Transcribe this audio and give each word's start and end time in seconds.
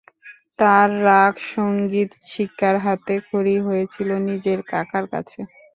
তাঁর 0.59 0.89
রাগ 1.05 1.33
সঙ্গীত-শিক্ষার 1.51 2.75
হাতে 2.85 3.15
খড়ি 3.27 3.55
হয়েছিল 3.67 4.09
নিজের 4.27 4.59
কাকার 4.71 5.05
কাছে। 5.13 5.39